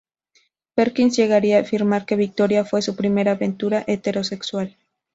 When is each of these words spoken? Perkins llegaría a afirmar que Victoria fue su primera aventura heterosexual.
Perkins 0.73 1.15
llegaría 1.15 1.57
a 1.57 1.61
afirmar 1.61 2.07
que 2.07 2.15
Victoria 2.15 2.65
fue 2.65 2.81
su 2.81 2.95
primera 2.95 3.33
aventura 3.33 3.83
heterosexual. 3.85 4.75